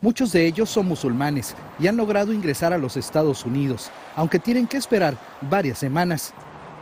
Muchos 0.00 0.32
de 0.32 0.46
ellos 0.46 0.68
son 0.68 0.86
musulmanes 0.86 1.54
y 1.78 1.86
han 1.86 1.96
logrado 1.96 2.32
ingresar 2.32 2.72
a 2.72 2.78
los 2.78 2.96
Estados 2.96 3.44
Unidos, 3.44 3.90
aunque 4.16 4.40
tienen 4.40 4.66
que 4.66 4.78
esperar 4.78 5.16
varias 5.42 5.78
semanas. 5.78 6.34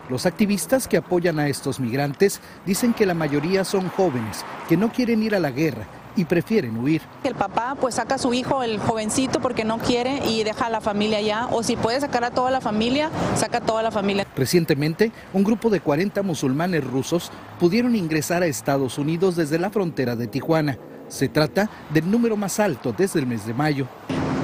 Los 0.08 0.24
activistas 0.24 0.88
que 0.88 0.96
apoyan 0.96 1.38
a 1.38 1.48
estos 1.48 1.80
migrantes 1.80 2.40
dicen 2.64 2.94
que 2.94 3.04
la 3.04 3.14
mayoría 3.14 3.64
son 3.64 3.90
jóvenes 3.90 4.44
que 4.68 4.78
no 4.78 4.90
quieren 4.90 5.22
ir 5.22 5.34
a 5.34 5.40
la 5.40 5.50
guerra 5.50 5.86
y 6.18 6.24
prefieren 6.24 6.76
huir. 6.76 7.00
El 7.22 7.36
papá 7.36 7.76
pues 7.80 7.94
saca 7.94 8.16
a 8.16 8.18
su 8.18 8.34
hijo, 8.34 8.64
el 8.64 8.80
jovencito, 8.80 9.40
porque 9.40 9.64
no 9.64 9.78
quiere 9.78 10.20
y 10.26 10.42
deja 10.42 10.66
a 10.66 10.70
la 10.70 10.80
familia 10.80 11.18
allá. 11.18 11.46
O 11.52 11.62
si 11.62 11.76
puede 11.76 12.00
sacar 12.00 12.24
a 12.24 12.32
toda 12.32 12.50
la 12.50 12.60
familia, 12.60 13.08
saca 13.36 13.58
a 13.58 13.60
toda 13.60 13.84
la 13.84 13.92
familia. 13.92 14.26
Recientemente, 14.34 15.12
un 15.32 15.44
grupo 15.44 15.70
de 15.70 15.80
40 15.80 16.22
musulmanes 16.22 16.82
rusos 16.82 17.30
pudieron 17.60 17.94
ingresar 17.94 18.42
a 18.42 18.46
Estados 18.46 18.98
Unidos 18.98 19.36
desde 19.36 19.60
la 19.60 19.70
frontera 19.70 20.16
de 20.16 20.26
Tijuana. 20.26 20.76
Se 21.06 21.28
trata 21.28 21.70
del 21.90 22.10
número 22.10 22.36
más 22.36 22.58
alto 22.58 22.92
desde 22.92 23.20
el 23.20 23.26
mes 23.26 23.46
de 23.46 23.54
mayo. 23.54 23.86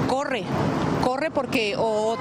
Corre, 0.07 0.43
corre 1.03 1.29
porque 1.29 1.75
o, 1.77 2.15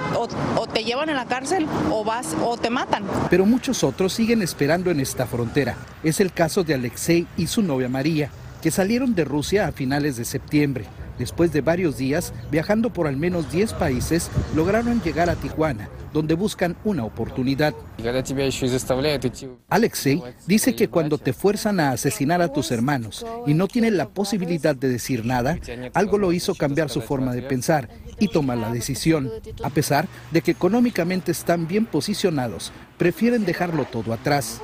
o, 0.56 0.66
te 0.66 0.82
llevan 0.82 1.10
a 1.10 1.14
la 1.14 1.26
cárcel 1.26 1.68
o 1.92 2.02
vas 2.02 2.34
o 2.44 2.56
te 2.56 2.70
matan. 2.70 3.04
Pero 3.30 3.46
muchos 3.46 3.84
otros 3.84 4.12
siguen 4.12 4.42
esperando 4.42 4.90
en 4.90 4.98
esta 4.98 5.26
frontera. 5.26 5.76
Es 6.02 6.18
el 6.18 6.32
caso 6.32 6.64
de 6.64 6.74
Alexei 6.74 7.28
y 7.36 7.46
su 7.46 7.62
novia 7.62 7.88
María 7.88 8.30
que 8.64 8.70
salieron 8.70 9.14
de 9.14 9.26
Rusia 9.26 9.66
a 9.66 9.72
finales 9.72 10.16
de 10.16 10.24
septiembre. 10.24 10.86
Después 11.18 11.52
de 11.52 11.60
varios 11.60 11.98
días, 11.98 12.32
viajando 12.50 12.90
por 12.90 13.06
al 13.06 13.18
menos 13.18 13.52
10 13.52 13.74
países, 13.74 14.30
lograron 14.56 15.02
llegar 15.02 15.28
a 15.28 15.36
Tijuana, 15.36 15.90
donde 16.14 16.32
buscan 16.32 16.74
una 16.82 17.04
oportunidad. 17.04 17.74
Alexei 19.68 20.22
dice 20.46 20.74
que 20.74 20.88
cuando 20.88 21.18
te 21.18 21.34
fuerzan 21.34 21.78
a 21.78 21.90
asesinar 21.90 22.40
a 22.40 22.54
tus 22.54 22.70
hermanos 22.70 23.26
y 23.46 23.52
no 23.52 23.68
tienen 23.68 23.98
la 23.98 24.08
posibilidad 24.08 24.74
de 24.74 24.88
decir 24.88 25.26
nada, 25.26 25.58
algo 25.92 26.16
lo 26.16 26.32
hizo 26.32 26.54
cambiar 26.54 26.88
su 26.88 27.02
forma 27.02 27.34
de 27.34 27.42
pensar 27.42 27.90
y 28.18 28.28
tomar 28.28 28.56
la 28.56 28.72
decisión. 28.72 29.30
A 29.62 29.68
pesar 29.68 30.08
de 30.30 30.40
que 30.40 30.52
económicamente 30.52 31.32
están 31.32 31.68
bien 31.68 31.84
posicionados, 31.84 32.72
prefieren 32.96 33.44
dejarlo 33.44 33.84
todo 33.84 34.14
atrás. 34.14 34.62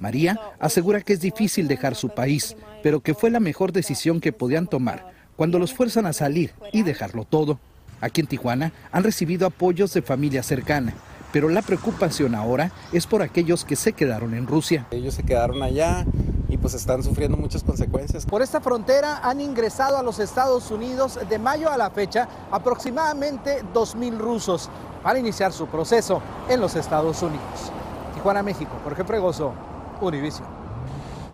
María 0.00 0.38
asegura 0.58 1.00
que 1.00 1.12
es 1.12 1.20
difícil 1.20 1.68
dejar 1.68 1.94
su 1.94 2.08
país, 2.08 2.56
pero 2.84 3.00
que 3.00 3.14
fue 3.14 3.30
la 3.30 3.40
mejor 3.40 3.72
decisión 3.72 4.20
que 4.20 4.30
podían 4.30 4.66
tomar 4.66 5.10
cuando 5.36 5.58
los 5.58 5.72
fuerzan 5.72 6.04
a 6.04 6.12
salir 6.12 6.52
y 6.70 6.82
dejarlo 6.82 7.24
todo. 7.24 7.58
Aquí 8.02 8.20
en 8.20 8.26
Tijuana 8.26 8.72
han 8.92 9.02
recibido 9.02 9.46
apoyos 9.46 9.94
de 9.94 10.02
familia 10.02 10.42
cercana, 10.42 10.92
pero 11.32 11.48
la 11.48 11.62
preocupación 11.62 12.34
ahora 12.34 12.72
es 12.92 13.06
por 13.06 13.22
aquellos 13.22 13.64
que 13.64 13.74
se 13.74 13.94
quedaron 13.94 14.34
en 14.34 14.46
Rusia. 14.46 14.86
Ellos 14.90 15.14
se 15.14 15.22
quedaron 15.22 15.62
allá 15.62 16.04
y 16.50 16.58
pues 16.58 16.74
están 16.74 17.02
sufriendo 17.02 17.38
muchas 17.38 17.64
consecuencias. 17.64 18.26
Por 18.26 18.42
esta 18.42 18.60
frontera 18.60 19.18
han 19.22 19.40
ingresado 19.40 19.96
a 19.96 20.02
los 20.02 20.18
Estados 20.18 20.70
Unidos 20.70 21.18
de 21.26 21.38
mayo 21.38 21.70
a 21.70 21.78
la 21.78 21.88
fecha 21.88 22.28
aproximadamente 22.50 23.62
2.000 23.72 24.18
rusos 24.18 24.68
para 25.02 25.18
iniciar 25.18 25.54
su 25.54 25.68
proceso 25.68 26.20
en 26.50 26.60
los 26.60 26.76
Estados 26.76 27.22
Unidos. 27.22 27.72
Tijuana, 28.12 28.42
México, 28.42 28.72
Jorge 28.84 29.04
Fregoso, 29.04 29.54
Univision. 30.02 30.63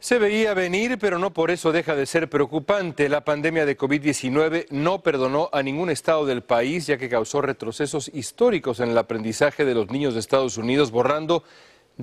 Se 0.01 0.19
veía 0.19 0.55
venir, 0.55 0.97
pero 0.99 1.19
no 1.19 1.31
por 1.35 1.51
eso 1.51 1.73
deja 1.73 1.95
de 1.95 2.07
ser 2.07 2.31
preocupante. 2.31 3.11
La 3.11 3.23
pandemia 3.23 3.67
de 3.67 3.77
COVID-19 3.77 4.69
no 4.71 5.03
perdonó 5.03 5.51
a 5.53 5.63
ningún 5.63 5.91
estado 5.91 6.25
del 6.25 6.41
país, 6.41 6.87
ya 6.87 6.97
que 6.97 7.11
causó 7.11 7.43
retrocesos 7.43 8.11
históricos 8.15 8.81
en 8.81 8.89
el 8.89 8.97
aprendizaje 8.97 9.67
de 9.67 9.75
los 9.75 9.91
niños 9.91 10.15
de 10.15 10.21
Estados 10.21 10.57
Unidos, 10.57 10.91
borrando 10.91 11.45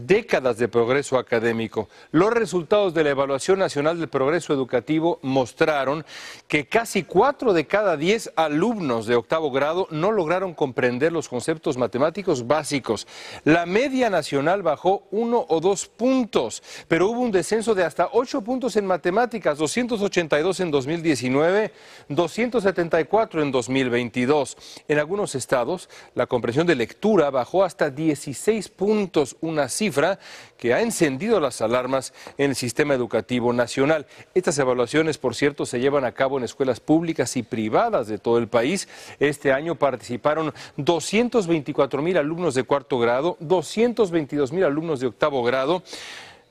décadas 0.05 0.57
de 0.57 0.67
progreso 0.67 1.17
académico. 1.17 1.89
Los 2.11 2.31
resultados 2.31 2.93
de 2.93 3.03
la 3.03 3.11
Evaluación 3.11 3.59
Nacional 3.59 3.99
del 3.99 4.09
Progreso 4.09 4.53
Educativo 4.53 5.19
mostraron 5.21 6.05
que 6.47 6.67
casi 6.67 7.03
cuatro 7.03 7.53
de 7.53 7.65
cada 7.65 7.97
diez 7.97 8.31
alumnos 8.35 9.07
de 9.07 9.15
octavo 9.15 9.51
grado 9.51 9.87
no 9.89 10.11
lograron 10.11 10.53
comprender 10.53 11.11
los 11.11 11.29
conceptos 11.29 11.77
matemáticos 11.77 12.45
básicos. 12.45 13.07
La 13.43 13.65
media 13.65 14.09
nacional 14.09 14.61
bajó 14.61 15.03
uno 15.11 15.45
o 15.49 15.59
dos 15.59 15.87
puntos, 15.87 16.61
pero 16.87 17.09
hubo 17.09 17.21
un 17.21 17.31
descenso 17.31 17.73
de 17.73 17.83
hasta 17.83 18.09
ocho 18.11 18.41
puntos 18.41 18.75
en 18.75 18.85
matemáticas, 18.85 19.57
282 19.57 20.59
en 20.59 20.71
2019, 20.71 21.71
274 22.09 23.41
en 23.41 23.51
2022. 23.51 24.57
En 24.87 24.99
algunos 24.99 25.35
estados, 25.35 25.89
la 26.15 26.27
comprensión 26.27 26.67
de 26.67 26.75
lectura 26.75 27.29
bajó 27.29 27.63
hasta 27.63 27.89
16 27.89 28.69
puntos, 28.69 29.35
una 29.41 29.69
cifra 29.69 29.86
cifra 29.87 30.19
que 30.57 30.73
ha 30.73 30.81
encendido 30.81 31.39
las 31.39 31.61
alarmas 31.61 32.13
en 32.37 32.49
el 32.49 32.55
sistema 32.55 32.93
educativo 32.93 33.53
nacional. 33.53 34.05
Estas 34.33 34.57
evaluaciones, 34.59 35.17
por 35.17 35.33
cierto, 35.33 35.65
se 35.65 35.79
llevan 35.79 36.03
a 36.03 36.11
cabo 36.11 36.37
en 36.37 36.43
escuelas 36.43 36.81
públicas 36.81 37.37
y 37.37 37.43
privadas 37.43 38.07
de 38.07 38.17
todo 38.17 38.37
el 38.37 38.49
país. 38.49 38.89
Este 39.19 39.53
año 39.53 39.75
participaron 39.75 40.53
224 40.75 42.01
mil 42.01 42.17
alumnos 42.17 42.53
de 42.55 42.63
cuarto 42.63 42.99
grado, 42.99 43.37
222 43.39 44.51
mil 44.51 44.65
alumnos 44.65 44.99
de 44.99 45.07
octavo 45.07 45.41
grado, 45.43 45.83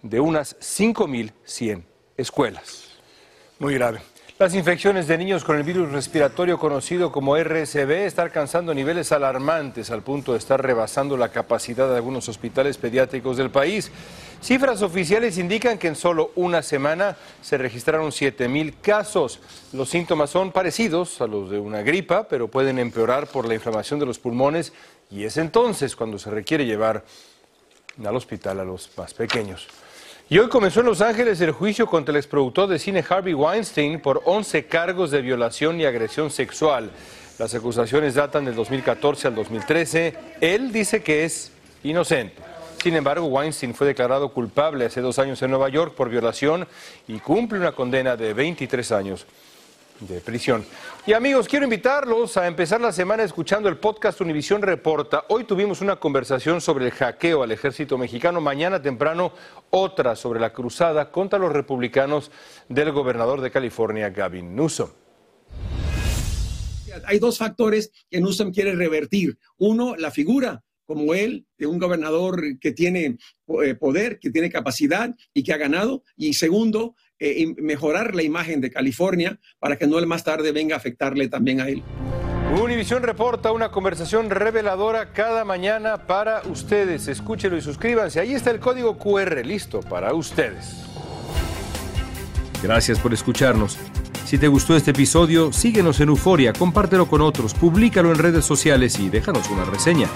de 0.03 0.21
unas 0.21 0.57
5.100 0.61 1.83
escuelas. 2.17 2.89
Muy 3.59 3.75
grave. 3.75 4.01
Las 4.39 4.55
infecciones 4.55 5.07
de 5.07 5.17
niños 5.17 5.45
con 5.45 5.57
el 5.57 5.63
virus 5.63 5.93
respiratorio 5.93 6.59
conocido 6.59 7.11
como 7.11 7.39
RSV 7.39 7.91
están 8.05 8.27
alcanzando 8.27 8.75
niveles 8.75 9.11
alarmantes 9.11 9.91
al 9.91 10.03
punto 10.03 10.33
de 10.33 10.39
estar 10.39 10.63
rebasando 10.63 11.17
la 11.17 11.31
capacidad 11.31 11.89
de 11.89 11.97
algunos 11.97 12.29
hospitales 12.29 12.77
pediátricos 12.77 13.39
del 13.39 13.49
país. 13.49 13.91
Cifras 14.43 14.83
oficiales 14.83 15.39
indican 15.39 15.79
que 15.79 15.89
en 15.89 15.97
solo 15.97 16.33
una 16.35 16.61
semana 16.61 17.17
se 17.41 17.57
registraron 17.57 18.11
7.000 18.11 18.75
casos. 18.83 19.41
Los 19.73 19.89
síntomas 19.89 20.29
son 20.29 20.53
parecidos 20.53 21.19
a 21.23 21.27
los 21.27 21.49
de 21.49 21.59
una 21.59 21.81
gripa, 21.81 22.29
pero 22.29 22.47
pueden 22.47 22.79
empeorar 22.79 23.29
por 23.29 23.49
la 23.49 23.55
inflamación 23.55 23.99
de 24.01 24.05
los 24.05 24.19
pulmones 24.19 24.75
y 25.11 25.25
es 25.25 25.39
entonces 25.39 25.97
cuando 25.97 26.19
se 26.19 26.31
requiere 26.31 26.67
llevar 26.67 27.05
al 28.05 28.15
hospital 28.15 28.61
a 28.61 28.65
los 28.65 28.91
más 28.99 29.15
pequeños. 29.15 29.67
Y 30.29 30.39
hoy 30.39 30.49
comenzó 30.49 30.81
en 30.81 30.87
Los 30.87 31.03
Ángeles 31.03 31.41
el 31.41 31.53
juicio 31.53 31.87
contra 31.87 32.11
el 32.11 32.17
exproductor 32.17 32.69
de 32.69 32.81
cine 32.81 33.05
Harvey 33.09 33.33
Weinstein 33.33 34.01
por 34.01 34.23
11 34.25 34.67
cargos 34.67 35.13
de 35.13 35.23
violación 35.23 35.81
y 35.81 35.85
agresión 35.85 36.33
sexual. 36.33 36.91
Las 37.39 37.55
acusaciones 37.55 38.17
datan 38.17 38.45
del 38.45 38.57
2014 38.57 39.29
al 39.29 39.37
2013. 39.37 40.15
Él 40.41 40.73
dice 40.73 41.01
que 41.05 41.25
es 41.25 41.53
inocente. 41.85 42.43
Sin 42.83 42.97
embargo, 42.97 43.27
Weinstein 43.27 43.73
fue 43.73 43.87
declarado 43.87 44.33
culpable 44.33 44.87
hace 44.87 45.01
dos 45.01 45.21
años 45.21 45.41
en 45.43 45.51
Nueva 45.51 45.69
York 45.69 45.95
por 45.95 46.11
violación 46.11 46.67
y 47.07 47.21
cumple 47.21 47.61
una 47.61 47.71
condena 47.71 48.17
de 48.17 48.35
23 48.35 48.91
años 48.91 49.27
de 50.01 50.21
prisión. 50.21 50.65
Y 51.07 51.13
amigos, 51.13 51.49
quiero 51.49 51.65
invitarlos 51.65 52.37
a 52.37 52.47
empezar 52.47 52.81
la 52.81 52.93
semana 52.93 53.23
escuchando 53.23 53.69
el 53.69 53.79
podcast 53.79 54.21
Univisión 54.21 54.63
Reporta. 54.63 55.25
Hoy 55.29 55.45
tuvimos 55.45 55.81
una 55.81 55.97
conversación 55.97 56.61
sobre 56.61 56.87
el 56.87 56.91
hackeo 56.93 57.43
al 57.43 57.53
ejército 57.53 57.97
mexicano. 57.97 58.41
Mañana 58.41 58.81
temprano 58.81 59.33
otra 59.71 60.17
sobre 60.17 60.41
la 60.41 60.53
cruzada 60.53 61.11
contra 61.11 61.39
los 61.39 61.53
republicanos 61.53 62.31
del 62.69 62.93
gobernador 62.93 63.41
de 63.41 63.51
California, 63.51 64.11
Gavin 64.11 64.55
Newsom. 64.55 64.91
Hay 67.05 67.19
dos 67.19 67.39
factores 67.39 67.91
que 68.11 68.21
Newsom 68.21 68.53
quiere 68.53 68.75
revertir. 68.75 69.39
Uno, 69.59 69.97
la 69.97 70.11
figura 70.11 70.63
como 70.87 71.15
él, 71.15 71.47
de 71.59 71.67
un 71.67 71.79
gobernador 71.79 72.59
que 72.61 72.73
tiene 72.73 73.19
eh, 73.65 73.75
poder, 73.75 74.19
que 74.21 74.31
tiene 74.31 74.51
capacidad 74.51 75.15
y 75.35 75.43
que 75.43 75.53
ha 75.53 75.57
ganado. 75.57 76.05
Y 76.17 76.35
segundo, 76.35 76.95
eh, 77.19 77.55
mejorar 77.59 78.15
la 78.15 78.23
imagen 78.23 78.61
de 78.61 78.71
California 78.71 79.39
para 79.59 79.77
que 79.77 79.87
no 79.87 80.05
más 80.07 80.25
tarde 80.25 80.53
venga 80.53 80.75
a 80.75 80.79
afectarle 80.79 81.29
también 81.29 81.61
a 81.61 81.69
él. 81.69 81.83
Univisión 82.63 83.03
reporta 83.03 83.53
una 83.53 83.71
conversación 83.71 84.31
reveladora 84.31 85.13
cada 85.13 85.45
mañana 85.45 86.07
para 86.07 86.43
ustedes. 86.43 87.09
Escúchelo 87.09 87.57
y 87.57 87.61
suscríbanse. 87.61 88.21
Ahí 88.21 88.35
está 88.35 88.51
el 88.51 88.61
código 88.61 88.97
QR 88.99 89.45
listo 89.45 89.81
para 89.81 90.15
ustedes. 90.15 90.85
Gracias 92.63 92.99
por 92.99 93.13
escucharnos. 93.13 93.77
Si 94.25 94.39
te 94.39 94.49
gustó 94.49 94.77
este 94.77 94.91
episodio, 94.93 95.53
síguenos 95.53 96.01
en 96.01 96.09
Euforia, 96.09 96.53
compártelo 96.53 97.07
con 97.07 97.21
otros, 97.21 97.55
públicalo 97.55 98.11
en 98.11 98.19
redes 98.19 98.45
sociales 98.45 98.99
y 98.99 99.09
déjanos 99.09 99.49
una 99.51 99.65
reseña. 99.65 100.09